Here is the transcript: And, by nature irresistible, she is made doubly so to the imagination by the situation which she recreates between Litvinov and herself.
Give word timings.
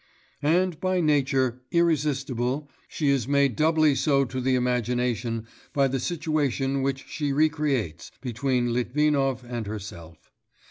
And, 0.41 0.79
by 0.79 0.99
nature 0.99 1.61
irresistible, 1.69 2.71
she 2.87 3.09
is 3.09 3.27
made 3.27 3.55
doubly 3.55 3.93
so 3.93 4.25
to 4.25 4.41
the 4.41 4.55
imagination 4.55 5.45
by 5.73 5.87
the 5.87 5.99
situation 5.99 6.81
which 6.81 7.05
she 7.07 7.31
recreates 7.31 8.09
between 8.19 8.73
Litvinov 8.73 9.43
and 9.47 9.67
herself. 9.67 10.31